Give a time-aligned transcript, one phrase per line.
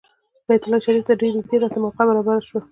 [0.47, 2.61] بیت الله شریفې ته ډېر نږدې راته موقع برابره شوه.